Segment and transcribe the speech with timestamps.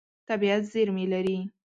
[0.27, 1.37] طبیعت زېرمې لري.